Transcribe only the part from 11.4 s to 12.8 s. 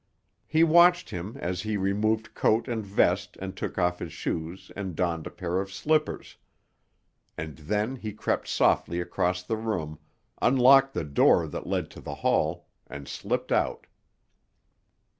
that led to the hall,